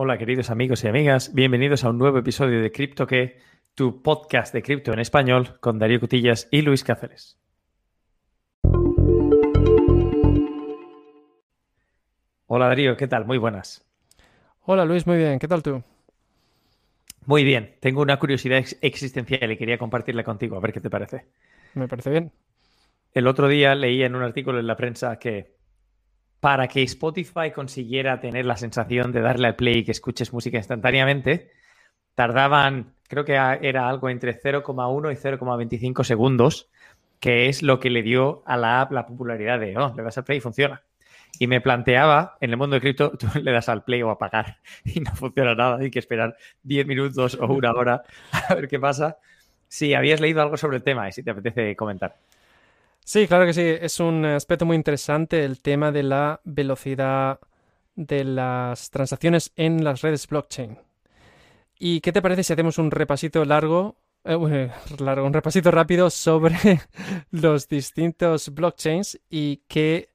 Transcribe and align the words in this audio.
Hola 0.00 0.16
queridos 0.16 0.48
amigos 0.50 0.84
y 0.84 0.86
amigas, 0.86 1.34
bienvenidos 1.34 1.82
a 1.82 1.90
un 1.90 1.98
nuevo 1.98 2.18
episodio 2.18 2.62
de 2.62 2.70
Crypto 2.70 3.04
que, 3.04 3.40
tu 3.74 4.00
podcast 4.00 4.54
de 4.54 4.62
cripto 4.62 4.92
en 4.92 5.00
español 5.00 5.58
con 5.58 5.80
Darío 5.80 5.98
Cutillas 5.98 6.46
y 6.52 6.62
Luis 6.62 6.84
Cáceres. 6.84 7.36
Hola 12.46 12.68
Darío, 12.68 12.96
¿qué 12.96 13.08
tal? 13.08 13.24
Muy 13.24 13.38
buenas. 13.38 13.84
Hola 14.66 14.84
Luis, 14.84 15.04
muy 15.04 15.16
bien, 15.16 15.40
¿qué 15.40 15.48
tal 15.48 15.64
tú? 15.64 15.82
Muy 17.26 17.42
bien, 17.42 17.74
tengo 17.80 18.00
una 18.00 18.20
curiosidad 18.20 18.64
existencial 18.80 19.50
y 19.50 19.56
quería 19.56 19.78
compartirla 19.78 20.22
contigo, 20.22 20.56
a 20.56 20.60
ver 20.60 20.72
qué 20.72 20.80
te 20.80 20.90
parece. 20.90 21.26
Me 21.74 21.88
parece 21.88 22.10
bien. 22.10 22.30
El 23.14 23.26
otro 23.26 23.48
día 23.48 23.74
leí 23.74 24.04
en 24.04 24.14
un 24.14 24.22
artículo 24.22 24.60
en 24.60 24.68
la 24.68 24.76
prensa 24.76 25.18
que 25.18 25.57
para 26.40 26.68
que 26.68 26.82
Spotify 26.82 27.50
consiguiera 27.54 28.20
tener 28.20 28.46
la 28.46 28.56
sensación 28.56 29.12
de 29.12 29.20
darle 29.20 29.48
al 29.48 29.56
play 29.56 29.78
y 29.78 29.84
que 29.84 29.92
escuches 29.92 30.32
música 30.32 30.58
instantáneamente, 30.58 31.50
tardaban, 32.14 32.94
creo 33.08 33.24
que 33.24 33.32
era 33.34 33.88
algo 33.88 34.08
entre 34.08 34.40
0,1 34.40 35.12
y 35.12 35.16
0,25 35.16 36.04
segundos, 36.04 36.68
que 37.20 37.48
es 37.48 37.62
lo 37.62 37.80
que 37.80 37.90
le 37.90 38.02
dio 38.02 38.42
a 38.46 38.56
la 38.56 38.80
app 38.80 38.92
la 38.92 39.06
popularidad 39.06 39.58
de, 39.58 39.76
oh, 39.76 39.94
le 39.96 40.02
das 40.02 40.18
al 40.18 40.24
play 40.24 40.38
y 40.38 40.40
funciona. 40.40 40.82
Y 41.40 41.46
me 41.46 41.60
planteaba, 41.60 42.36
en 42.40 42.50
el 42.50 42.56
mundo 42.56 42.74
de 42.74 42.80
cripto, 42.80 43.10
tú 43.18 43.26
le 43.40 43.52
das 43.52 43.68
al 43.68 43.82
play 43.82 44.02
o 44.02 44.10
apagar 44.10 44.58
y 44.84 45.00
no 45.00 45.14
funciona 45.14 45.54
nada, 45.54 45.78
hay 45.78 45.90
que 45.90 45.98
esperar 45.98 46.36
10 46.62 46.86
minutos 46.86 47.36
o 47.40 47.46
una 47.46 47.72
hora 47.72 48.02
a 48.48 48.54
ver 48.54 48.68
qué 48.68 48.78
pasa. 48.78 49.18
Si 49.66 49.92
habías 49.92 50.20
leído 50.20 50.40
algo 50.40 50.56
sobre 50.56 50.78
el 50.78 50.82
tema 50.82 51.08
y 51.08 51.12
si 51.12 51.22
te 51.22 51.30
apetece 51.30 51.76
comentar. 51.76 52.16
Sí, 53.08 53.26
claro 53.26 53.46
que 53.46 53.54
sí. 53.54 53.62
Es 53.62 54.00
un 54.00 54.22
aspecto 54.26 54.66
muy 54.66 54.76
interesante 54.76 55.42
el 55.42 55.62
tema 55.62 55.90
de 55.90 56.02
la 56.02 56.42
velocidad 56.44 57.40
de 57.96 58.22
las 58.22 58.90
transacciones 58.90 59.50
en 59.56 59.82
las 59.82 60.02
redes 60.02 60.28
blockchain. 60.28 60.76
¿Y 61.78 62.02
qué 62.02 62.12
te 62.12 62.20
parece 62.20 62.44
si 62.44 62.52
hacemos 62.52 62.76
un 62.76 62.90
repasito 62.90 63.46
largo, 63.46 63.96
eh, 64.24 64.70
largo 64.98 65.26
un 65.26 65.32
repasito 65.32 65.70
rápido 65.70 66.10
sobre 66.10 66.54
los 67.30 67.66
distintos 67.66 68.52
blockchains 68.54 69.18
y 69.30 69.62
qué 69.68 70.10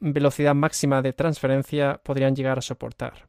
velocidad 0.00 0.56
máxima 0.56 1.02
de 1.02 1.12
transferencia 1.12 2.00
podrían 2.02 2.34
llegar 2.34 2.58
a 2.58 2.62
soportar? 2.62 3.28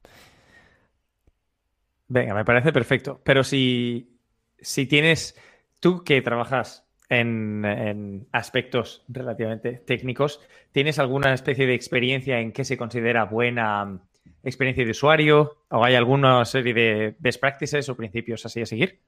Venga, 2.08 2.34
me 2.34 2.44
parece 2.44 2.74
perfecto. 2.74 3.22
Pero 3.24 3.44
si, 3.44 4.18
si 4.58 4.88
tienes, 4.88 5.40
tú 5.80 6.04
que 6.04 6.24
trabajas 6.24 6.85
en, 7.10 8.28
aspectos 8.32 9.04
relativamente 9.08 9.74
técnicos. 9.74 10.42
¿Tienes 10.72 11.00
alguna 11.00 11.34
especie 11.34 11.66
de 11.66 11.74
experiencia 11.74 12.40
en 12.40 12.52
qué 12.52 12.64
se 12.64 12.78
considera 12.78 13.26
buena 13.26 14.00
experiencia 14.44 14.84
de 14.84 14.92
usuario? 14.92 15.58
¿O 15.70 15.84
hay 15.84 15.96
alguna 15.96 16.44
serie 16.46 16.74
de 16.74 17.16
best 17.20 17.40
practices 17.40 17.90
o 17.90 17.96
principios 17.96 18.46
así 18.46 18.62
a 18.62 18.66
seguir? 18.66 19.00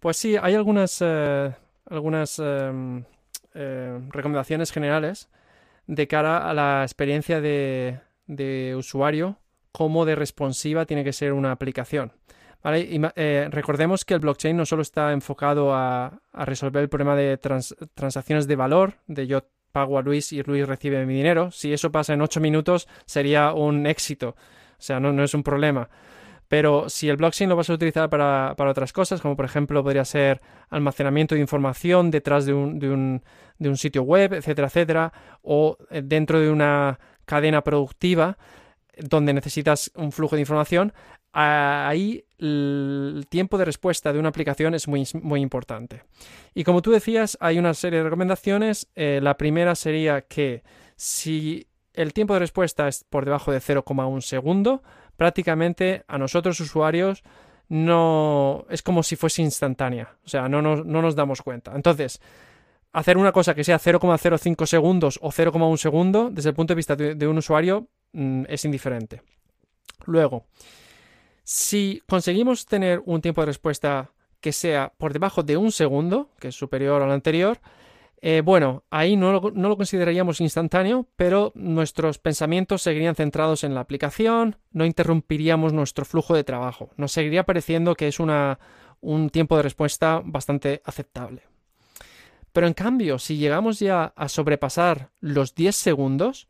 Pues 0.00 0.16
sí, 0.16 0.36
hay 0.40 0.54
algunas, 0.54 0.98
eh, 1.00 1.52
algunas 1.86 2.38
em, 2.38 3.04
eh, 3.54 4.00
recomendaciones 4.10 4.70
generales 4.70 5.30
de 5.86 6.06
cara 6.08 6.48
a 6.48 6.54
la 6.54 6.82
experiencia 6.82 7.40
de, 7.40 8.00
de 8.26 8.74
usuario, 8.76 9.38
cómo 9.72 10.04
de 10.04 10.14
responsiva 10.14 10.86
tiene 10.86 11.04
que 11.04 11.12
ser 11.12 11.32
una 11.32 11.52
aplicación. 11.52 12.12
Eh, 12.66 13.48
recordemos 13.50 14.04
que 14.04 14.14
el 14.14 14.20
blockchain 14.20 14.56
no 14.56 14.64
solo 14.64 14.82
está 14.82 15.12
enfocado 15.12 15.74
a, 15.74 16.20
resolver 16.32 16.82
el 16.82 16.88
problema 16.88 17.14
de 17.14 17.36
transacciones 17.36 18.46
de 18.46 18.56
valor, 18.56 18.94
de 19.06 19.26
yo 19.26 19.42
pago 19.70 19.98
a 19.98 20.02
Luis 20.02 20.32
y 20.32 20.42
Luis 20.42 20.66
recibe 20.66 21.04
mi 21.04 21.14
dinero. 21.14 21.50
Si 21.50 21.72
eso 21.72 21.92
pasa 21.92 22.14
en 22.14 22.22
8 22.22 22.40
minutos 22.40 22.88
sería 23.04 23.52
un 23.52 23.86
éxito, 23.86 24.30
o 24.30 24.82
sea, 24.82 24.98
no, 24.98 25.22
es 25.22 25.34
un 25.34 25.42
problema. 25.42 25.90
Pero 26.48 26.88
si 26.88 27.08
el 27.08 27.16
blockchain 27.16 27.50
lo 27.50 27.56
vas 27.56 27.68
a 27.68 27.74
utilizar 27.74 28.08
para, 28.08 28.54
otras 28.56 28.92
cosas, 28.92 29.20
como 29.20 29.36
por 29.36 29.44
ejemplo 29.44 29.82
podría 29.82 30.04
ser 30.04 30.40
almacenamiento 30.70 31.34
de 31.34 31.40
información 31.40 32.10
detrás 32.10 32.46
de 32.46 32.54
un, 32.54 32.78
de 32.78 32.90
un, 32.90 33.22
de 33.58 33.68
un 33.68 33.76
sitio 33.76 34.02
web, 34.02 34.34
etcétera, 34.34 34.68
etcétera, 34.68 35.12
o 35.42 35.76
eh, 35.90 36.02
dentro 36.04 36.40
de 36.40 36.50
una 36.50 36.98
cadena 37.24 37.62
productiva, 37.62 38.38
donde 38.96 39.32
necesitas 39.32 39.90
un 39.96 40.12
flujo 40.12 40.36
de 40.36 40.42
información, 40.42 40.92
ahí 41.34 42.24
el 42.38 43.26
tiempo 43.28 43.58
de 43.58 43.64
respuesta 43.64 44.12
de 44.12 44.18
una 44.18 44.28
aplicación 44.28 44.74
es 44.74 44.86
muy, 44.88 45.06
muy 45.20 45.40
importante. 45.40 46.02
Y 46.54 46.64
como 46.64 46.82
tú 46.82 46.90
decías, 46.92 47.36
hay 47.40 47.58
una 47.58 47.74
serie 47.74 47.98
de 47.98 48.04
recomendaciones. 48.04 48.88
Eh, 48.94 49.20
la 49.22 49.36
primera 49.36 49.74
sería 49.74 50.22
que 50.22 50.62
si 50.96 51.66
el 51.92 52.12
tiempo 52.12 52.34
de 52.34 52.40
respuesta 52.40 52.88
es 52.88 53.04
por 53.04 53.24
debajo 53.24 53.52
de 53.52 53.58
0,1 53.58 54.20
segundo, 54.20 54.82
prácticamente 55.16 56.04
a 56.06 56.18
nosotros 56.18 56.58
usuarios 56.60 57.22
no 57.68 58.66
es 58.68 58.82
como 58.82 59.02
si 59.02 59.16
fuese 59.16 59.42
instantánea. 59.42 60.16
O 60.24 60.28
sea, 60.28 60.48
no 60.48 60.62
nos, 60.62 60.84
no 60.84 61.02
nos 61.02 61.16
damos 61.16 61.42
cuenta. 61.42 61.72
Entonces, 61.74 62.20
hacer 62.92 63.18
una 63.18 63.32
cosa 63.32 63.54
que 63.54 63.64
sea 63.64 63.78
0,05 63.78 64.66
segundos 64.66 65.18
o 65.20 65.30
0,1 65.30 65.76
segundo, 65.76 66.30
desde 66.30 66.50
el 66.50 66.54
punto 66.54 66.72
de 66.72 66.76
vista 66.76 66.96
de, 66.96 67.26
un 67.26 67.38
usuario, 67.38 67.88
mm, 68.12 68.44
es 68.48 68.64
indiferente. 68.64 69.22
Luego, 70.06 70.46
si 71.44 72.02
conseguimos 72.08 72.66
tener 72.66 73.02
un 73.04 73.20
tiempo 73.20 73.42
de 73.42 73.46
respuesta 73.46 74.10
que 74.40 74.52
sea 74.52 74.92
por 74.98 75.12
debajo 75.12 75.42
de 75.42 75.56
un 75.56 75.72
segundo, 75.72 76.30
que 76.40 76.48
es 76.48 76.54
superior 76.54 77.02
al 77.02 77.12
anterior, 77.12 77.60
eh, 78.26 78.40
bueno, 78.42 78.84
ahí 78.90 79.16
no 79.16 79.32
lo, 79.32 79.76
consideraríamos 79.76 80.40
instantáneo, 80.40 81.06
pero 81.14 81.52
nuestros 81.54 82.18
pensamientos 82.18 82.80
seguirían 82.80 83.14
centrados 83.14 83.64
en 83.64 83.74
la 83.74 83.80
aplicación, 83.80 84.56
no 84.72 84.86
interrumpiríamos 84.86 85.74
nuestro 85.74 86.06
flujo 86.06 86.34
de 86.34 86.42
trabajo. 86.42 86.88
Nos 86.96 87.12
seguiría 87.12 87.44
pareciendo 87.44 87.94
que 87.94 88.08
es 88.08 88.20
una, 88.20 88.58
un 89.02 89.28
tiempo 89.28 89.58
de 89.58 89.62
respuesta 89.64 90.22
bastante 90.24 90.80
aceptable. 90.86 91.42
Pero 92.54 92.66
en 92.66 92.72
cambio, 92.72 93.18
si 93.18 93.36
llegamos 93.36 93.78
ya 93.78 94.14
a 94.16 94.30
sobrepasar 94.30 95.10
los 95.20 95.54
10 95.54 95.76
segundos, 95.76 96.48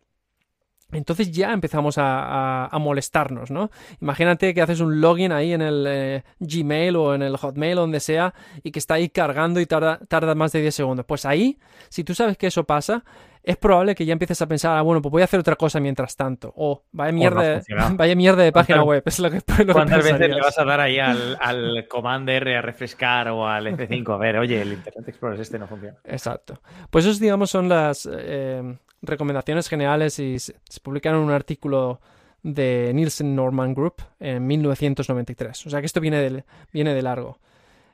entonces 0.93 1.33
ya 1.33 1.53
empezamos 1.53 1.97
a, 1.99 2.69
molestarnos, 2.81 3.51
¿no? 3.51 3.71
Imagínate 4.01 4.55
que 4.55 4.63
haces 4.63 4.81
un 4.81 5.01
login 5.01 5.33
ahí 5.33 5.53
en 5.53 5.63
el 5.63 5.85
eh, 5.89 6.23
Gmail 6.41 6.97
o 6.97 7.15
en 7.15 7.23
el 7.23 7.37
Hotmail 7.37 7.79
o 7.79 7.83
donde 7.83 8.01
sea 8.01 8.35
y 8.63 8.71
que 8.71 8.79
está 8.79 8.95
ahí 8.95 9.09
cargando 9.09 9.61
y 9.61 9.67
tarda, 9.67 9.99
tarda, 10.09 10.35
más 10.35 10.53
de 10.53 10.61
10 10.61 10.75
segundos. 10.75 11.07
Pues 11.07 11.25
ahí, 11.25 11.59
si 11.89 12.05
tú 12.05 12.15
sabes 12.15 12.37
que 12.37 12.47
eso 12.47 12.65
pasa, 12.65 13.05
es 13.45 13.57
probable 13.59 13.95
que 13.95 14.07
ya 14.07 14.13
empieces 14.13 14.41
a 14.41 14.47
pensar, 14.47 14.77
ah, 14.77 14.83
bueno, 14.83 15.03
pues 15.03 15.13
voy 15.13 15.23
a 15.23 15.27
hacer 15.27 15.39
otra 15.39 15.57
cosa 15.57 15.79
mientras 15.79 16.17
tanto. 16.17 16.53
O 16.57 16.83
vaya 16.93 17.13
mierda, 17.13 17.61
vaya 17.93 18.15
mierda 18.15 18.43
de 18.43 18.53
página 18.53 18.83
web. 18.83 19.03
Es 19.05 19.19
lo 19.19 19.31
que, 19.31 19.41
¿Cuántas 19.73 20.03
veces 20.03 20.31
le 20.31 20.41
vas 20.41 20.59
a 20.59 20.65
dar 20.65 20.81
ahí 20.81 20.99
al, 20.99 21.37
al 21.41 21.87
Command 21.89 22.29
R 22.29 22.57
a 22.57 22.63
refrescar 22.63 23.29
o 23.29 23.47
al 23.47 23.67
F5? 23.67 24.15
A 24.15 24.19
ver, 24.19 24.39
oye, 24.39 24.63
el 24.63 24.73
Internet 24.73 25.09
Explorer 25.09 25.41
este 25.41 25.59
no 25.59 25.67
funciona. 25.67 25.99
Exacto. 26.05 26.61
Pues 26.91 27.05
esos, 27.05 27.21
digamos, 27.21 27.51
son 27.51 27.69
las... 27.69 28.09
Eh, 28.11 28.77
recomendaciones 29.07 29.69
generales 29.69 30.19
y 30.19 30.39
se, 30.39 30.55
publicaron 30.83 31.23
un 31.23 31.31
artículo 31.31 32.01
de 32.43 32.93
Nielsen 32.95 33.35
Norman 33.35 33.75
Group 33.75 34.03
en 34.21 34.47
1993. 34.47 35.67
O 35.67 35.71
sea 35.71 35.81
que 35.81 35.87
esto 35.87 36.01
viene 36.01 36.19
de, 36.19 36.45
viene 36.73 36.95
de 36.95 37.03
largo. 37.03 37.39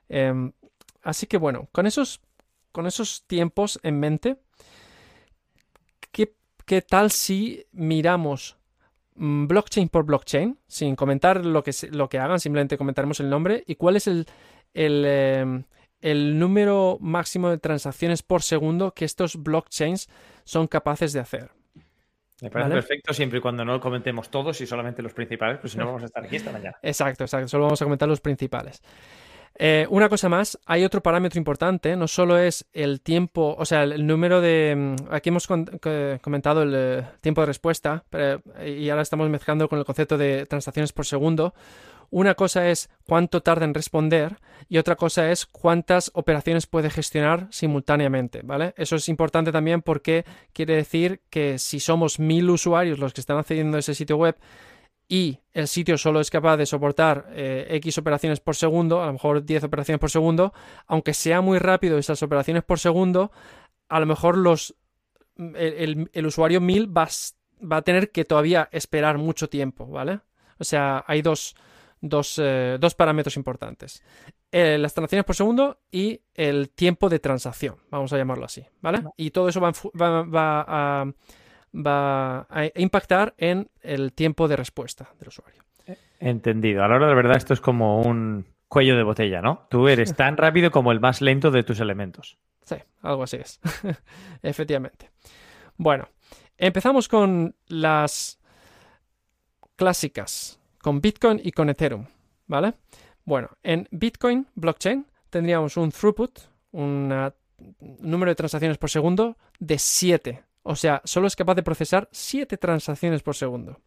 Em, 0.08 0.52
así 1.02 1.26
que 1.26 1.36
bueno, 1.36 1.68
con 1.72 1.86
esos, 1.86 2.20
con 2.72 2.86
esos 2.86 3.24
tiempos 3.26 3.78
en 3.82 4.00
mente, 4.00 4.36
¿qué, 6.10 6.34
qué 6.66 6.82
tal 6.82 7.10
si 7.10 7.64
miramos 7.72 8.56
mm, 9.14 9.46
blockchain 9.46 9.88
por 9.88 10.04
blockchain, 10.04 10.58
sin 10.66 10.96
comentar 10.96 11.44
lo 11.44 11.62
que, 11.62 11.72
lo 11.92 12.08
que 12.08 12.18
hagan, 12.18 12.40
simplemente 12.40 12.76
comentaremos 12.76 13.20
el 13.20 13.30
nombre 13.30 13.62
y 13.66 13.76
cuál 13.76 13.96
es 13.96 14.08
el, 14.08 14.26
el, 14.74 15.04
em, 15.04 15.64
el 16.00 16.38
número 16.38 16.98
máximo 17.00 17.50
de 17.50 17.58
transacciones 17.58 18.22
por 18.22 18.42
segundo 18.42 18.92
que 18.92 19.04
estos 19.04 19.36
blockchains 19.36 20.08
son 20.44 20.66
capaces 20.66 21.12
de 21.12 21.20
hacer. 21.20 21.50
Me 22.40 22.50
parece 22.50 22.72
perfecto 22.72 23.12
siempre 23.12 23.38
y 23.38 23.42
cuando 23.42 23.64
no 23.64 23.80
comentemos 23.80 24.30
todos 24.30 24.60
y 24.60 24.66
solamente 24.66 25.02
los 25.02 25.12
principales, 25.12 25.58
pues 25.58 25.72
si 25.72 25.78
no 25.78 25.86
vamos 25.86 26.02
a 26.02 26.06
estar 26.06 26.24
aquí 26.24 26.36
esta 26.36 26.50
mañana. 26.50 26.76
Exacto, 26.82 27.24
exacto. 27.24 27.48
Solo 27.48 27.64
vamos 27.64 27.82
a 27.82 27.84
comentar 27.84 28.08
los 28.08 28.20
principales. 28.20 28.82
Eh, 29.58 29.86
una 29.90 30.08
cosa 30.08 30.28
más, 30.28 30.58
hay 30.64 30.84
otro 30.84 31.02
parámetro 31.02 31.38
importante, 31.38 31.94
no 31.96 32.08
solo 32.08 32.38
es 32.38 32.66
el 32.72 33.02
tiempo, 33.02 33.54
o 33.58 33.64
sea, 33.66 33.82
el, 33.82 34.06
número 34.06 34.40
de... 34.40 34.74
Mm, 34.74 35.12
aquí 35.12 35.28
hemos 35.28 35.46
comentado 35.46 36.62
el 36.62 36.72
eh, 36.74 37.04
tiempo 37.20 37.42
de 37.42 37.46
respuesta 37.46 38.04
y 38.64 38.88
ahora 38.88 39.02
estamos 39.02 39.28
mezclando 39.28 39.68
con 39.68 39.78
el 39.78 39.84
concepto 39.84 40.16
de 40.16 40.46
transacciones 40.46 40.92
por 40.92 41.04
segundo. 41.04 41.52
Una 42.10 42.34
cosa 42.34 42.68
es 42.68 42.90
cuánto 43.04 43.40
tarda 43.42 43.64
en 43.64 43.74
responder 43.74 44.38
y 44.68 44.78
otra 44.78 44.96
cosa 44.96 45.30
es 45.30 45.46
cuántas 45.46 46.10
operaciones 46.14 46.66
puede 46.66 46.90
gestionar 46.90 47.46
simultáneamente, 47.50 48.42
¿vale? 48.42 48.74
Eso 48.76 48.96
es 48.96 49.08
importante 49.08 49.52
también 49.52 49.80
porque 49.80 50.24
quiere 50.52 50.74
decir 50.74 51.22
que 51.30 51.58
si 51.58 51.78
somos 51.78 52.18
mil 52.18 52.50
usuarios 52.50 52.98
los 52.98 53.12
que 53.12 53.20
están 53.20 53.38
accediendo 53.38 53.76
a 53.76 53.80
ese 53.80 53.94
sitio 53.94 54.16
web 54.16 54.36
y 55.08 55.40
el 55.52 55.66
sitio 55.66 55.98
solo 55.98 56.20
es 56.20 56.30
capaz 56.30 56.56
de 56.56 56.66
soportar 56.66 57.26
eh, 57.32 57.66
X 57.70 57.98
operaciones 57.98 58.38
por 58.38 58.54
segundo, 58.54 59.02
a 59.02 59.06
lo 59.06 59.12
mejor 59.14 59.44
10 59.44 59.64
operaciones 59.64 59.98
por 59.98 60.10
segundo, 60.10 60.52
aunque 60.86 61.14
sea 61.14 61.40
muy 61.40 61.58
rápido 61.58 61.98
esas 61.98 62.22
operaciones 62.22 62.62
por 62.62 62.78
segundo, 62.78 63.32
a 63.88 63.98
lo 63.98 64.06
mejor 64.06 64.36
los, 64.36 64.76
el, 65.36 66.26
usuario 66.26 66.60
1000 66.60 66.96
va, 66.96 67.08
va 67.60 67.78
a 67.78 67.82
tener 67.82 68.12
que 68.12 68.24
todavía 68.24 68.68
esperar 68.70 69.18
mucho 69.18 69.48
tiempo, 69.48 69.88
¿vale? 69.88 70.20
O 70.58 70.64
sea, 70.64 71.04
hay 71.08 71.22
dos, 71.22 71.56
dos, 72.00 72.38
eh, 72.42 72.78
dos 72.80 72.94
parámetros 72.94 73.36
importantes. 73.36 74.02
Eh, 74.52 74.78
las 74.78 74.94
transacciones 74.94 75.24
por 75.24 75.36
segundo 75.36 75.78
y 75.90 76.20
el 76.34 76.70
tiempo 76.70 77.08
de 77.08 77.18
transacción, 77.18 77.76
vamos 77.90 78.12
a 78.12 78.16
llamarlo 78.16 78.44
así, 78.44 78.64
¿vale? 78.80 79.02
Y 79.16 79.30
todo 79.30 79.48
eso 79.48 79.60
va, 79.60 79.72
va, 80.00 80.22
va, 80.22 80.64
a, 80.66 81.12
va, 81.74 82.46
a, 82.50 82.70
impactar 82.76 83.34
en 83.38 83.70
el 83.80 84.12
tiempo 84.12 84.48
de 84.48 84.56
respuesta 84.56 85.10
del 85.18 85.28
usuario. 85.28 85.62
Entendido. 86.18 86.84
A 86.84 86.88
la 86.88 86.96
hora 86.96 87.08
de 87.08 87.14
verdad 87.14 87.36
esto 87.36 87.54
es 87.54 87.60
como 87.60 88.02
un 88.02 88.44
cuello 88.68 88.96
de 88.96 89.02
botella, 89.02 89.40
¿no? 89.40 89.66
Tú 89.70 89.88
eres 89.88 90.14
tan 90.16 90.36
rápido 90.36 90.70
como 90.70 90.92
el 90.92 91.00
más 91.00 91.20
lento 91.20 91.50
de 91.50 91.62
tus 91.62 91.80
elementos. 91.80 92.38
Sí, 92.64 92.76
algo 93.02 93.22
así 93.22 93.36
es. 93.36 93.60
Efectivamente. 94.42 95.10
Bueno, 95.76 96.08
empezamos 96.58 97.08
con 97.08 97.54
las 97.66 98.38
clásicas, 99.76 100.59
con 100.82 101.00
Bitcoin 101.00 101.40
y 101.42 101.52
con 101.52 101.70
Ethereum, 101.70 102.06
¿vale? 102.46 102.74
Bueno, 103.24 103.50
en 103.62 103.86
Bitcoin 103.90 104.46
blockchain 104.54 105.06
tendríamos 105.28 105.76
un 105.76 105.92
throughput, 105.92 106.40
un 106.72 107.32
número 108.00 108.30
de 108.30 108.34
transacciones 108.34 108.78
por 108.78 108.90
segundo 108.90 109.36
de 109.58 109.78
7. 109.78 110.42
O 110.62 110.76
sea, 110.76 111.00
solo 111.04 111.26
es 111.26 111.36
capaz 111.36 111.54
de 111.54 111.62
procesar 111.62 112.08
7 112.12 112.56
transacciones 112.56 113.22
por 113.22 113.36
segundo. 113.36 113.80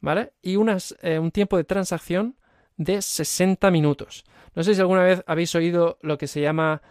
¿Vale? 0.00 0.32
Y 0.42 0.54
eh, 0.54 1.18
un 1.18 1.30
tiempo 1.30 1.56
de 1.56 1.64
transacción 1.64 2.36
de 2.76 3.00
60 3.00 3.70
minutos. 3.70 4.24
No 4.54 4.62
sé 4.62 4.74
si 4.74 4.80
alguna 4.80 5.02
vez 5.02 5.22
habéis 5.26 5.54
oído 5.54 5.98
lo 6.02 6.18
que 6.18 6.26
se 6.26 6.40
llama 6.40 6.82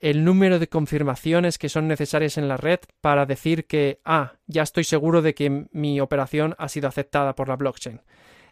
el 0.00 0.24
número 0.24 0.58
de 0.58 0.68
confirmaciones 0.68 1.58
que 1.58 1.68
son 1.68 1.88
necesarias 1.88 2.36
en 2.36 2.48
la 2.48 2.56
red 2.56 2.80
para 3.00 3.26
decir 3.26 3.66
que, 3.66 4.00
ah, 4.04 4.34
ya 4.46 4.62
estoy 4.62 4.84
seguro 4.84 5.22
de 5.22 5.34
que 5.34 5.66
mi 5.72 6.00
operación 6.00 6.54
ha 6.58 6.68
sido 6.68 6.88
aceptada 6.88 7.34
por 7.34 7.48
la 7.48 7.56
blockchain. 7.56 8.00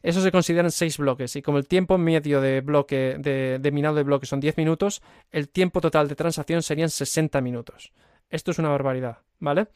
Eso 0.02 0.20
se 0.20 0.32
consideran 0.32 0.70
6 0.70 0.98
bloques 0.98 1.36
y 1.36 1.42
como 1.42 1.58
el 1.58 1.68
tiempo 1.68 1.96
medio 1.96 2.40
de 2.40 2.60
bloque 2.60 3.16
de, 3.18 3.70
minado 3.72 3.94
de 3.94 4.02
bloques 4.02 4.28
son 4.28 4.40
10 4.40 4.56
minutos, 4.56 5.02
el 5.30 5.48
tiempo 5.48 5.80
total 5.80 6.08
de 6.08 6.16
transacción 6.16 6.62
serían 6.62 6.90
60 6.90 7.40
minutos. 7.40 7.92
Esto 8.28 8.50
es 8.50 8.58
una 8.58 8.70
barbaridad, 8.70 9.18
¿vale? 9.38 9.68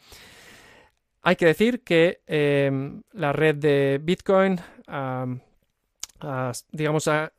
Hay 1.23 1.37
que 1.37 1.47
decir 1.47 1.83
que 1.83 2.23
em, 2.27 3.03
la 3.13 3.33
red 3.33 3.57
de 3.57 4.01
Bitcoin, 4.03 4.61
digamos, 6.73 7.09
ha 7.09 7.33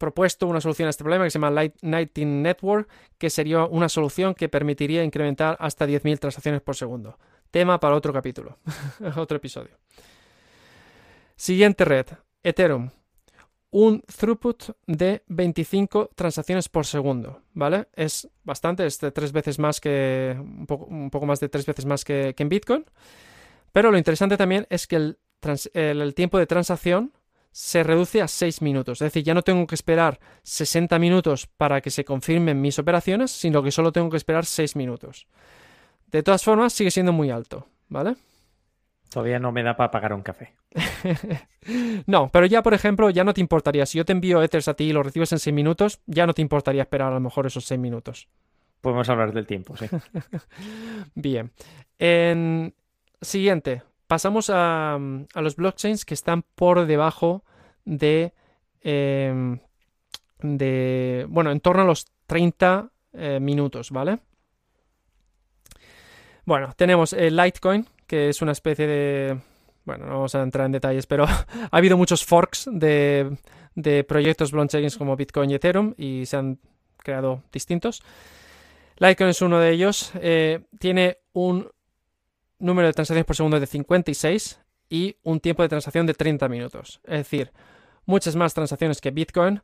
propuesto 0.00 0.46
una 0.46 0.62
solución 0.62 0.86
a 0.86 0.90
este 0.90 1.04
problema 1.04 1.24
que 1.24 1.30
se 1.30 1.38
llama 1.38 1.68
Lightning 1.82 2.42
Network, 2.42 2.88
que 3.18 3.28
sería 3.28 3.64
una 3.64 3.90
solución 3.90 4.34
que 4.34 4.48
permitiría 4.48 5.04
incrementar 5.04 5.56
hasta 5.60 5.86
10.000 5.86 6.18
transacciones 6.18 6.62
por 6.62 6.74
segundo. 6.74 7.18
Tema 7.50 7.78
para 7.78 7.94
otro 7.94 8.12
capítulo, 8.12 8.58
otro 9.16 9.36
episodio. 9.36 9.76
Siguiente 11.40 11.86
red, 11.86 12.04
Ethereum. 12.42 12.90
Un 13.70 14.02
throughput 14.02 14.76
de 14.86 15.22
25 15.28 16.10
transacciones 16.14 16.68
por 16.68 16.84
segundo, 16.84 17.40
¿vale? 17.54 17.88
Es 17.94 18.28
bastante, 18.44 18.84
es 18.84 19.00
de 19.00 19.10
tres 19.10 19.32
veces 19.32 19.58
más 19.58 19.80
que, 19.80 20.36
un 20.38 20.66
poco, 20.66 21.24
más 21.24 21.40
de 21.40 21.48
tres 21.48 21.64
veces 21.64 21.86
más 21.86 22.04
que, 22.04 22.34
en 22.36 22.48
Bitcoin. 22.50 22.84
Pero 23.72 23.90
lo 23.90 23.96
interesante 23.96 24.36
también 24.36 24.66
es 24.68 24.86
que 24.86 24.96
el, 24.96 25.18
el, 25.72 26.14
tiempo 26.14 26.36
de 26.36 26.44
transacción 26.44 27.14
se 27.52 27.84
reduce 27.84 28.20
a 28.20 28.28
6 28.28 28.60
minutos. 28.60 29.00
Es 29.00 29.06
decir, 29.06 29.22
ya 29.24 29.32
no 29.32 29.40
tengo 29.40 29.66
que 29.66 29.76
esperar 29.76 30.20
60 30.42 30.98
minutos 30.98 31.46
para 31.46 31.80
que 31.80 31.90
se 31.90 32.04
confirmen 32.04 32.60
mis 32.60 32.78
operaciones, 32.78 33.30
sino 33.30 33.62
que 33.62 33.70
solo 33.70 33.92
tengo 33.92 34.10
que 34.10 34.18
esperar 34.18 34.44
6 34.44 34.76
minutos. 34.76 35.26
De 36.06 36.22
todas 36.22 36.44
formas, 36.44 36.74
sigue 36.74 36.90
siendo 36.90 37.14
muy 37.14 37.30
alto, 37.30 37.66
¿vale? 37.88 38.16
Todavía 39.08 39.38
no 39.38 39.52
me 39.52 39.62
da 39.62 39.74
para 39.74 39.90
pagar 39.90 40.12
un 40.12 40.20
café. 40.20 40.59
no, 42.06 42.30
pero 42.32 42.46
ya, 42.46 42.62
por 42.62 42.74
ejemplo, 42.74 43.10
ya 43.10 43.24
no 43.24 43.34
te 43.34 43.40
importaría. 43.40 43.86
Si 43.86 43.98
yo 43.98 44.04
te 44.04 44.12
envío 44.12 44.42
Ethers 44.42 44.68
a 44.68 44.74
ti 44.74 44.84
y 44.84 44.92
lo 44.92 45.02
recibes 45.02 45.32
en 45.32 45.38
6 45.38 45.54
minutos, 45.54 46.00
ya 46.06 46.26
no 46.26 46.34
te 46.34 46.42
importaría 46.42 46.82
esperar 46.82 47.10
a 47.10 47.14
lo 47.14 47.20
mejor 47.20 47.46
esos 47.46 47.64
6 47.64 47.80
minutos. 47.80 48.28
Podemos 48.80 49.08
hablar 49.08 49.32
del 49.32 49.46
tiempo, 49.46 49.76
sí. 49.76 49.86
Bien. 51.14 51.50
En... 51.98 52.74
Siguiente. 53.20 53.82
Pasamos 54.06 54.50
a, 54.52 54.98
los 55.34 55.56
blockchains 55.56 56.04
que 56.04 56.14
están 56.14 56.42
por 56.42 56.86
debajo 56.86 57.44
de. 57.84 58.32
Em, 58.80 59.58
de. 60.40 61.26
Bueno, 61.28 61.52
en 61.52 61.60
torno 61.60 61.82
a 61.82 61.84
los 61.84 62.06
30 62.26 62.90
eh, 63.12 63.38
minutos, 63.40 63.90
¿vale? 63.90 64.18
Bueno, 66.44 66.72
tenemos 66.76 67.12
el 67.12 67.36
Litecoin, 67.36 67.86
que 68.06 68.30
es 68.30 68.42
una 68.42 68.52
especie 68.52 68.86
de... 68.86 69.38
Bueno, 69.84 70.06
no 70.06 70.12
vamos 70.12 70.34
a 70.34 70.42
entrar 70.42 70.66
en 70.66 70.72
detalles, 70.72 71.06
pero 71.06 71.24
ha 71.26 71.46
habido 71.70 71.96
muchos 71.96 72.24
forks 72.24 72.68
de, 72.70 73.36
proyectos 74.06 74.52
blockchains 74.52 74.96
como 74.96 75.16
Bitcoin 75.16 75.50
y 75.50 75.54
Ethereum 75.54 75.94
y 75.96 76.26
se 76.26 76.36
han 76.36 76.58
creado 76.98 77.42
distintos. 77.52 78.02
Litecoin 78.98 79.30
es 79.30 79.40
uno 79.40 79.58
de 79.58 79.70
ellos. 79.70 80.12
Eh, 80.20 80.60
tiene 80.78 81.18
un 81.32 81.68
número 82.58 82.86
de 82.88 82.92
transacciones 82.92 83.24
por 83.24 83.36
segundo 83.36 83.58
de 83.58 83.66
56 83.66 84.60
y 84.90 85.16
un 85.22 85.40
tiempo 85.40 85.62
de 85.62 85.70
transacción 85.70 86.06
de 86.06 86.14
30 86.14 86.48
minutos. 86.48 87.00
Es 87.04 87.18
decir, 87.18 87.50
muchas 88.04 88.36
más 88.36 88.52
transacciones 88.52 89.00
que 89.00 89.10
Bitcoin 89.10 89.62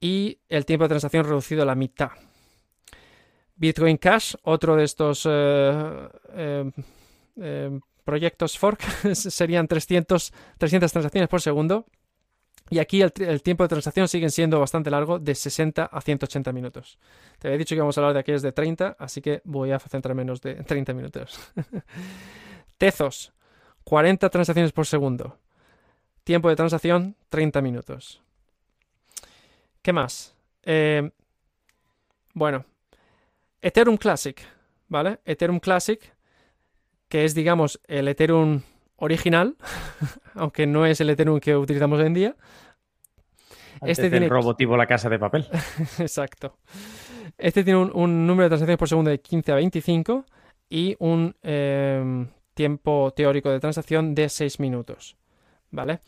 y 0.00 0.40
el 0.48 0.66
tiempo 0.66 0.84
de 0.84 0.90
transacción 0.90 1.24
reducido 1.24 1.62
a 1.62 1.66
la 1.66 1.74
mitad. 1.74 2.10
Bitcoin 3.56 3.96
Cash, 3.96 4.34
otro 4.42 4.76
de 4.76 4.84
estos 4.84 5.26
eh, 5.28 6.08
eh, 7.36 7.80
proyectos 8.08 8.58
fork 8.58 8.80
serían 9.12 9.68
300, 9.68 10.32
300 10.56 10.90
transacciones 10.90 11.28
por 11.28 11.42
segundo. 11.42 11.84
Y 12.70 12.78
aquí 12.78 13.02
el, 13.02 13.42
tiempo 13.42 13.64
de 13.64 13.68
transacción 13.68 14.08
sigue 14.08 14.30
siendo 14.30 14.58
bastante 14.58 14.90
largo, 14.90 15.18
de 15.18 15.34
60 15.34 15.84
a 15.84 16.00
180 16.00 16.50
minutos. 16.52 16.98
Te 17.38 17.48
había 17.48 17.58
dicho 17.58 17.74
que 17.74 17.80
vamos 17.80 17.98
a 17.98 18.00
hablar 18.00 18.14
de 18.14 18.20
aquellos 18.20 18.40
de 18.40 18.52
30, 18.52 18.96
así 18.98 19.20
que 19.20 19.42
voy 19.44 19.72
a 19.72 19.78
centrar 19.78 20.14
menos 20.14 20.40
de 20.40 20.54
30 20.54 20.94
minutos. 20.94 21.38
Tezos, 22.78 23.34
40 23.84 24.30
transacciones 24.30 24.72
por 24.72 24.86
segundo. 24.86 25.36
Tiempo 26.24 26.48
de 26.48 26.56
transacción, 26.56 27.14
30 27.28 27.60
minutos. 27.60 28.22
¿Qué 29.82 29.92
más? 29.92 30.34
Eh, 30.62 31.10
bueno, 32.32 32.64
Ethereum 33.60 33.98
Classic, 33.98 34.40
¿vale? 34.88 35.20
Ethereum 35.26 35.60
Classic 35.60 36.16
que 37.08 37.24
es, 37.24 37.34
digamos, 37.34 37.80
el 37.86 38.08
Ethereum 38.08 38.62
original, 38.96 39.56
aunque 40.34 40.66
no 40.66 40.86
es 40.86 41.00
el 41.00 41.10
Ethereum 41.10 41.40
que 41.40 41.56
utilizamos 41.56 41.98
hoy 42.00 42.06
en 42.06 42.14
día. 42.14 42.36
este 43.82 44.10
tiene 44.10 44.28
robotivo 44.28 44.76
la 44.76 44.86
casa 44.86 45.08
de 45.08 45.18
papel. 45.18 45.46
Exacto. 45.98 46.58
Este 47.36 47.64
tiene 47.64 47.78
un, 47.78 48.26
número 48.26 48.44
de 48.44 48.48
transacciones 48.50 48.78
por 48.78 48.88
segundo 48.88 49.10
de 49.10 49.20
15 49.20 49.52
a 49.52 49.54
25 49.56 50.24
y 50.68 50.96
un 50.98 51.36
em, 51.42 52.28
tiempo 52.54 53.12
teórico 53.14 53.50
de 53.50 53.60
transacción 53.60 54.14
de 54.14 54.28
6 54.28 54.60
minutos. 54.60 55.16
¿Vale? 55.70 56.00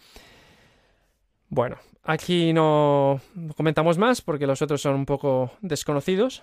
Bueno, 1.48 1.76
aquí 2.02 2.52
no 2.52 3.20
comentamos 3.56 3.98
más 3.98 4.22
porque 4.22 4.46
los 4.46 4.62
otros 4.62 4.80
son 4.80 4.94
un 4.94 5.06
poco 5.06 5.52
desconocidos, 5.60 6.42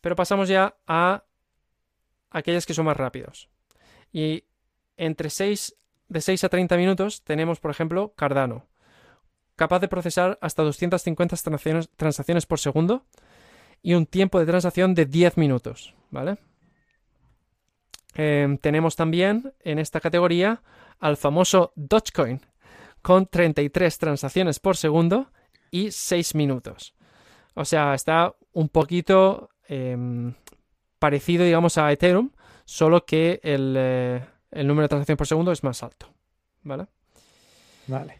pero 0.00 0.16
pasamos 0.16 0.48
ya 0.48 0.76
a 0.86 1.24
aquellos 2.30 2.64
que 2.64 2.74
son 2.74 2.86
más 2.86 2.96
rápidos. 2.96 3.48
Y 4.12 4.44
entre 4.96 5.30
6, 5.30 5.74
de 6.08 6.20
6 6.20 6.44
a 6.44 6.48
30 6.48 6.76
minutos 6.76 7.22
tenemos, 7.22 7.60
por 7.60 7.70
ejemplo, 7.70 8.12
Cardano, 8.14 8.66
capaz 9.56 9.80
de 9.80 9.88
procesar 9.88 10.38
hasta 10.40 10.62
250 10.62 11.36
transacciones, 11.36 11.88
transacciones 11.96 12.46
por 12.46 12.58
segundo 12.58 13.04
y 13.82 13.94
un 13.94 14.06
tiempo 14.06 14.38
de 14.38 14.46
transacción 14.46 14.94
de 14.94 15.06
10 15.06 15.36
minutos, 15.36 15.94
¿vale? 16.10 16.38
Em, 18.14 18.58
tenemos 18.58 18.94
también 18.94 19.54
en 19.60 19.78
esta 19.78 20.00
categoría 20.00 20.62
al 20.98 21.16
famoso 21.16 21.72
Dogecoin 21.76 22.40
con 23.00 23.26
33 23.26 23.98
transacciones 23.98 24.60
por 24.60 24.76
segundo 24.76 25.30
y 25.70 25.90
6 25.90 26.34
minutos. 26.34 26.94
O 27.54 27.64
sea, 27.64 27.94
está 27.94 28.34
un 28.52 28.68
poquito 28.68 29.50
em, 29.68 30.34
parecido, 30.98 31.44
digamos, 31.44 31.78
a 31.78 31.90
Ethereum, 31.90 32.30
solo 32.64 33.04
que 33.04 33.40
eh, 33.42 34.24
el, 34.50 34.66
número 34.66 34.84
de 34.84 34.88
transacciones 34.88 35.18
por 35.18 35.26
segundo 35.26 35.52
es 35.52 35.62
más 35.62 35.82
alto. 35.82 36.08
¿Vale? 36.62 36.86
Vale. 37.86 38.18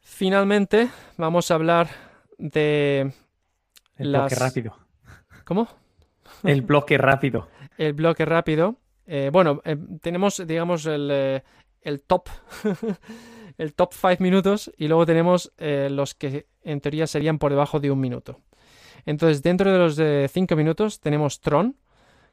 Finalmente, 0.00 0.90
vamos 1.16 1.50
a 1.50 1.54
hablar 1.54 1.88
de. 2.38 3.12
El 3.96 4.08
bloque 4.08 4.34
rápido. 4.34 4.76
¿Cómo? 5.44 5.68
El 6.44 6.62
bloque 6.62 6.96
rápido. 6.96 7.48
el 7.78 7.92
bloque 7.92 8.24
rápido. 8.24 8.76
Eh, 9.06 9.30
bueno, 9.32 9.60
eh, 9.64 9.76
tenemos, 10.00 10.46
digamos, 10.46 10.86
el, 10.86 11.42
el 11.80 12.00
top. 12.02 12.28
el 13.58 13.74
top 13.74 13.92
5 13.92 14.22
minutos 14.22 14.72
y 14.78 14.88
luego 14.88 15.04
tenemos 15.04 15.52
los 15.58 16.14
que 16.14 16.46
en 16.62 16.80
teoría 16.80 17.06
serían 17.06 17.38
por 17.38 17.50
debajo 17.50 17.78
de 17.78 17.90
un 17.90 18.00
minuto. 18.00 18.40
Entonces, 19.06 19.42
dentro 19.42 19.72
de 19.72 19.78
los 19.78 19.96
de 19.96 20.30
5 20.32 20.56
minutos 20.56 21.00
tenemos 21.00 21.40
Tron, 21.40 21.76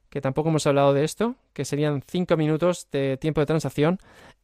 que 0.09 0.21
tampoco 0.21 0.49
hemos 0.49 0.65
hablado 0.67 0.93
de 0.93 1.03
esto, 1.03 1.35
que 1.53 1.65
serían 1.65 2.03
5 2.05 2.37
minutos 2.37 2.87
de 2.91 3.17
tiempo 3.17 3.41
de 3.41 3.47
transacción 3.47 3.99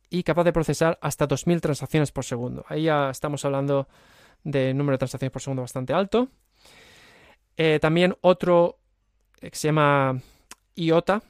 y 0.09 0.23
capaz 0.23 0.43
de 0.43 0.53
procesar 0.53 0.99
hasta 1.01 1.27
2.000 1.27 1.61
transacciones 1.61 2.11
por 2.11 2.25
segundo. 2.25 2.65
Ahí 2.67 2.83
ya 2.83 3.09
estamos 3.09 3.43
hablando 3.45 3.87
de 4.43 4.73
número 4.73 4.93
de 4.93 4.99
transacciones 4.99 5.31
por 5.31 5.41
segundo 5.41 5.61
bastante 5.61 5.93
alto. 5.93 6.27
Eh, 7.57 7.79
también 7.79 8.15
otro 8.21 8.77
que 9.39 9.55
se 9.55 9.67
llama 9.67 10.19
IOTA, 10.75 11.21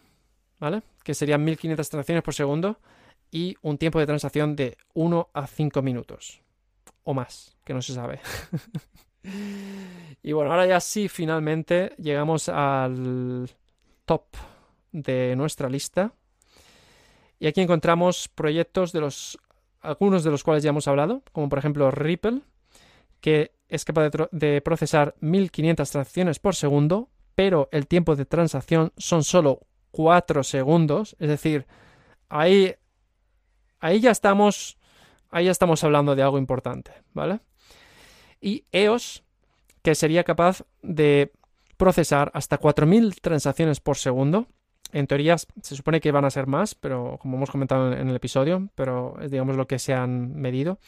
¿vale? 0.59 0.81
Que 1.03 1.13
serían 1.13 1.43
1500 1.43 1.89
transacciones 1.89 2.23
por 2.23 2.33
segundo 2.33 2.77
y 3.31 3.55
un 3.61 3.77
tiempo 3.77 3.99
de 3.99 4.05
transacción 4.05 4.55
de 4.55 4.77
1 4.93 5.29
a 5.33 5.47
5 5.47 5.81
minutos 5.81 6.41
o 7.03 7.13
más, 7.13 7.55
que 7.65 7.73
no 7.73 7.81
se 7.81 7.93
sabe. 7.93 8.19
y 10.23 10.31
bueno, 10.31 10.51
ahora 10.51 10.65
ya 10.65 10.79
sí, 10.79 11.07
finalmente 11.09 11.93
llegamos 11.97 12.49
al 12.49 13.49
top 14.05 14.25
de 14.91 15.35
nuestra 15.35 15.69
lista. 15.69 16.13
Y 17.39 17.47
aquí 17.47 17.61
encontramos 17.61 18.29
proyectos 18.29 18.91
de 18.91 19.01
los 19.01 19.37
algunos 19.81 20.23
de 20.23 20.31
los 20.31 20.43
cuales 20.43 20.63
ya 20.63 20.69
hemos 20.69 20.87
hablado, 20.87 21.23
como 21.33 21.49
por 21.49 21.59
ejemplo 21.59 21.91
Ripple, 21.91 22.41
que 23.19 23.51
es 23.67 23.85
capaz 23.85 24.09
de, 24.31 24.61
procesar 24.61 25.15
1500 25.19 25.91
transacciones 25.91 26.39
por 26.39 26.55
segundo, 26.55 27.09
pero 27.35 27.67
el 27.71 27.87
tiempo 27.87 28.15
de 28.15 28.25
transacción 28.25 28.93
son 28.97 29.23
solo 29.23 29.61
4 29.91 30.43
segundos, 30.43 31.15
es 31.19 31.27
decir, 31.27 31.67
ahí 32.29 32.75
ahí 33.79 33.99
ya 33.99 34.11
estamos 34.11 34.77
ahí 35.29 35.45
ya 35.45 35.51
estamos 35.51 35.83
hablando 35.83 36.15
de 36.15 36.23
algo 36.23 36.37
importante, 36.37 36.91
¿vale? 37.13 37.39
Y 38.39 38.65
EOS, 38.71 39.23
que 39.81 39.95
sería 39.95 40.23
capaz 40.23 40.63
de 40.81 41.33
procesar 41.77 42.31
hasta 42.33 42.57
4000 42.57 43.21
transacciones 43.21 43.79
por 43.79 43.97
segundo, 43.97 44.47
en 44.93 45.07
teoría 45.07 45.37
se 45.37 45.75
supone 45.75 45.99
que 45.99 46.11
van 46.11 46.23
a 46.25 46.29
ser 46.29 46.47
más, 46.47 46.75
pero 46.75 47.17
como 47.19 47.37
hemos 47.37 47.49
comentado 47.49 47.91
en 47.93 48.07
el 48.07 48.15
episodio, 48.15 48.69
pero 48.75 49.15
es 49.21 49.31
digamos 49.31 49.55
lo 49.55 49.67
que 49.67 49.79
se 49.79 49.93
han 49.93 50.35
medido. 50.35 50.79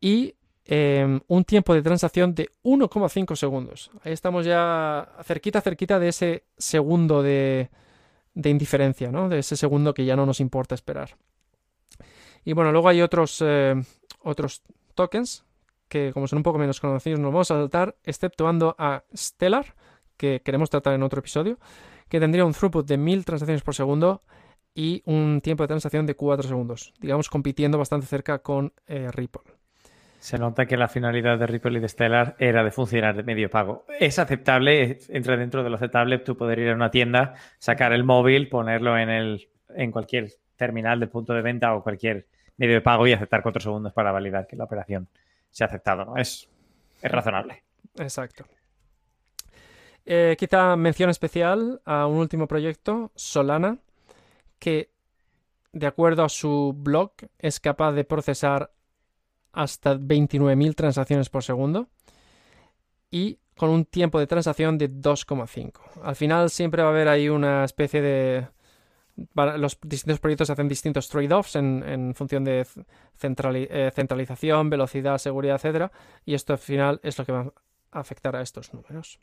Y 0.00 0.34
em, 0.64 1.20
un 1.28 1.44
tiempo 1.44 1.72
de 1.72 1.82
transacción 1.82 2.34
de 2.34 2.50
1,5 2.64 3.36
segundos. 3.36 3.90
Ahí 4.02 4.12
estamos 4.12 4.44
ya 4.44 5.08
cerquita, 5.22 5.60
cerquita 5.60 5.98
de 5.98 6.08
ese 6.08 6.44
segundo 6.58 7.22
de, 7.22 7.70
indiferencia, 8.34 9.12
¿no? 9.12 9.28
De 9.28 9.38
ese 9.38 9.56
segundo 9.56 9.94
que 9.94 10.04
ya 10.04 10.16
no 10.16 10.26
nos 10.26 10.40
importa 10.40 10.74
esperar. 10.74 11.16
Y 12.44 12.52
bueno, 12.52 12.72
luego 12.72 12.88
hay 12.88 13.00
otros, 13.00 13.42
eh, 13.44 13.74
otros 14.22 14.62
tokens 14.94 15.44
que 15.88 16.12
como 16.12 16.28
son 16.28 16.38
un 16.38 16.42
poco 16.44 16.58
menos 16.58 16.80
conocidos 16.80 17.20
nos 17.20 17.32
vamos 17.32 17.50
a 17.50 17.56
saltar, 17.56 17.96
exceptuando 18.04 18.76
a 18.78 19.02
Stellar, 19.14 19.74
que 20.20 20.42
queremos 20.42 20.68
tratar 20.68 20.92
en 20.92 21.02
otro 21.02 21.20
episodio 21.20 21.58
que 22.10 22.20
tendría 22.20 22.44
un 22.44 22.52
throughput 22.52 22.86
de 22.86 22.98
1000 22.98 23.24
transacciones 23.24 23.62
por 23.62 23.74
segundo 23.74 24.22
y 24.74 25.02
un 25.06 25.40
tiempo 25.40 25.62
de 25.64 25.68
transacción 25.68 26.04
de 26.04 26.14
4 26.14 26.46
segundos, 26.46 26.92
digamos 27.00 27.30
compitiendo 27.30 27.78
bastante 27.78 28.06
cerca 28.06 28.40
con 28.40 28.74
eh, 28.86 29.10
Ripple. 29.10 29.42
Se 30.18 30.38
nota 30.38 30.66
que 30.66 30.76
la 30.76 30.88
finalidad 30.88 31.38
de 31.38 31.46
Ripple 31.46 31.78
y 31.78 31.80
de 31.80 31.88
Stellar 31.88 32.36
era 32.38 32.62
de 32.62 32.70
funcionar 32.70 33.16
de 33.16 33.22
medio 33.22 33.48
pago. 33.48 33.86
Es 33.98 34.18
aceptable, 34.18 34.98
entra 35.08 35.38
dentro 35.38 35.64
de 35.64 35.70
lo 35.70 35.76
aceptable 35.76 36.18
tú 36.18 36.36
poder 36.36 36.58
ir 36.58 36.68
a 36.68 36.74
una 36.74 36.90
tienda, 36.90 37.34
sacar 37.58 37.94
el 37.94 38.04
móvil, 38.04 38.50
ponerlo 38.50 38.98
en, 38.98 39.08
el, 39.08 39.48
en 39.74 39.90
cualquier 39.90 40.30
terminal 40.56 41.00
de 41.00 41.06
punto 41.06 41.32
de 41.32 41.40
venta 41.40 41.74
o 41.74 41.82
cualquier 41.82 42.26
medio 42.58 42.74
de 42.74 42.82
pago 42.82 43.06
y 43.06 43.14
aceptar 43.14 43.42
4 43.42 43.62
segundos 43.62 43.94
para 43.94 44.12
validar 44.12 44.46
que 44.46 44.56
la 44.56 44.64
operación 44.64 45.08
se 45.48 45.64
ha 45.64 45.68
aceptado. 45.68 46.04
¿no? 46.04 46.16
Es, 46.18 46.50
es 47.00 47.10
razonable. 47.10 47.62
Exacto. 47.96 48.44
Eh, 50.06 50.36
quizá 50.38 50.76
mención 50.76 51.10
especial 51.10 51.80
a 51.84 52.06
un 52.06 52.16
último 52.16 52.46
proyecto, 52.46 53.12
Solana, 53.14 53.78
que 54.58 54.90
de 55.72 55.86
acuerdo 55.86 56.24
a 56.24 56.28
su 56.28 56.74
blog 56.76 57.12
es 57.38 57.60
capaz 57.60 57.92
de 57.92 58.04
procesar 58.04 58.72
hasta 59.52 59.94
29.000 59.94 60.74
transacciones 60.74 61.28
por 61.28 61.42
segundo 61.42 61.88
y 63.10 63.38
con 63.56 63.70
un 63.70 63.84
tiempo 63.84 64.18
de 64.18 64.26
transacción 64.26 64.78
de 64.78 64.90
2,5. 64.90 66.02
Al 66.02 66.16
final 66.16 66.50
siempre 66.50 66.82
va 66.82 66.88
a 66.88 66.92
haber 66.92 67.08
ahí 67.08 67.28
una 67.28 67.64
especie 67.64 68.00
de... 68.00 68.48
Los 69.34 69.78
distintos 69.82 70.18
proyectos 70.18 70.48
hacen 70.48 70.66
distintos 70.66 71.08
trade-offs 71.10 71.56
en, 71.56 72.14
función 72.14 72.42
de 72.42 72.66
eh, 73.22 73.92
centralización, 73.94 74.70
velocidad, 74.70 75.18
seguridad, 75.18 75.60
etc. 75.62 75.92
Y 76.24 76.32
esto 76.32 76.54
al 76.54 76.58
final 76.58 77.00
es 77.02 77.18
lo 77.18 77.26
que 77.26 77.32
va 77.32 77.52
a 77.92 78.00
afectar 78.00 78.34
a 78.34 78.40
estos 78.40 78.72
números. 78.72 79.18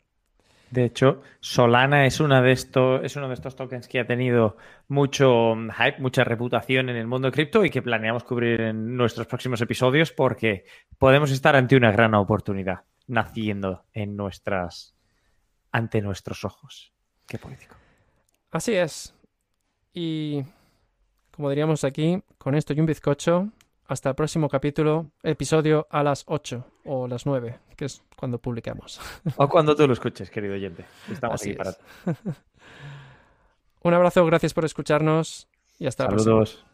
De 0.70 0.84
hecho, 0.84 1.22
Solana 1.40 2.04
es, 2.06 2.20
uno 2.20 2.42
de 2.42 2.52
estos 2.52 3.56
tokens 3.56 3.88
que 3.88 4.00
ha 4.00 4.06
tenido 4.06 4.56
mucho 4.86 5.54
hype, 5.54 5.98
mucha 5.98 6.24
reputación 6.24 6.90
en 6.90 6.96
el 6.96 7.06
mundo 7.06 7.28
de 7.28 7.32
cripto 7.32 7.64
y 7.64 7.70
que 7.70 7.80
planeamos 7.80 8.24
cubrir 8.24 8.60
en 8.60 8.96
nuestros 8.96 9.26
próximos 9.26 9.60
episodios 9.62 10.12
porque 10.12 10.64
podemos 10.98 11.30
estar 11.30 11.56
ante 11.56 11.76
una 11.76 11.90
gran 11.90 12.14
oportunidad 12.14 12.84
naciendo 13.06 13.86
en 13.94 14.16
nuestras 14.16 14.94
ante 15.72 16.02
nuestros 16.02 16.44
ojos. 16.44 16.92
Qué 17.26 17.38
político. 17.38 17.74
Así 18.50 18.74
es. 18.74 19.14
Y 19.94 20.42
como 21.30 21.50
diríamos 21.50 21.84
aquí, 21.84 22.22
con 22.36 22.54
esto 22.54 22.72
y 22.72 22.80
un 22.80 22.86
bizcocho, 22.86 23.48
hasta 23.88 24.10
el 24.10 24.14
próximo 24.14 24.48
capítulo, 24.48 25.10
episodio 25.22 25.86
a 25.90 26.02
las 26.02 26.24
8 26.26 26.64
o 26.84 27.08
las 27.08 27.24
9, 27.24 27.58
que 27.74 27.86
es 27.86 28.02
cuando 28.16 28.38
publicamos. 28.38 29.00
O 29.36 29.48
cuando 29.48 29.74
tú 29.74 29.86
lo 29.86 29.94
escuches, 29.94 30.30
querido 30.30 30.54
oyente. 30.54 30.84
Estamos 31.10 31.40
aquí 31.40 31.54
para 31.54 31.72
Un 33.82 33.94
abrazo, 33.94 34.24
gracias 34.26 34.52
por 34.52 34.66
escucharnos 34.66 35.48
y 35.78 35.86
hasta 35.86 36.04
la 36.04 36.10
próxima. 36.10 36.32
Saludos. 36.32 36.67